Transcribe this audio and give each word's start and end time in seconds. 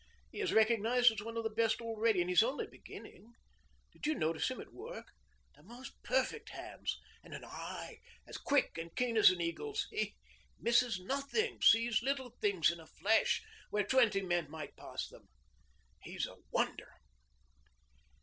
He 0.31 0.41
is 0.41 0.51
recognised 0.51 1.11
as 1.11 1.21
one 1.21 1.37
of 1.37 1.43
the 1.43 1.51
best 1.51 1.79
already, 1.79 2.21
and 2.21 2.29
he's 2.31 2.41
only 2.41 2.65
beginning. 2.65 3.33
Did 3.91 4.07
you 4.07 4.15
notice 4.15 4.49
him 4.49 4.59
at 4.59 4.73
work? 4.73 5.11
The 5.55 5.61
most 5.61 6.01
perfect 6.01 6.49
hands, 6.49 6.99
and 7.23 7.35
an 7.35 7.45
eye 7.45 7.99
as 8.25 8.39
quick 8.39 8.79
and 8.79 8.95
keen 8.95 9.15
as 9.15 9.29
an 9.29 9.39
eagle's. 9.41 9.85
He 9.91 10.15
misses 10.59 10.99
nothing 10.99 11.61
sees 11.61 12.01
little 12.01 12.31
things 12.41 12.71
in 12.71 12.79
a 12.79 12.87
flash 12.87 13.43
where 13.69 13.83
twenty 13.83 14.21
men 14.23 14.49
might 14.49 14.75
pass 14.75 15.07
them. 15.07 15.27
He's 16.01 16.25
a 16.25 16.37
wonder.' 16.49 16.95